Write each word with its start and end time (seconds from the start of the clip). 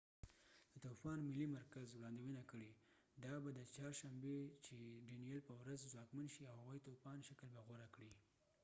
د 0.71 0.73
طوفان 0.83 1.17
ملي 1.29 1.47
مرکز 1.57 1.87
وړاندوينه 1.91 2.43
کړي 2.51 2.71
ده 2.75 2.75
چې 2.79 3.01
ډینیل 3.17 3.19
danielle 3.21 3.43
به 3.43 3.51
د 3.53 3.59
چهارشنبې 3.75 5.39
په 5.47 5.53
ورځ 5.61 5.79
ځواکمن 5.93 6.27
شي 6.33 6.43
او 6.51 6.55
هوایي 6.61 6.81
طوفان 6.87 7.17
شکل 7.27 7.47
به 7.55 7.61
غوره 7.67 7.87
کړي 7.95 8.13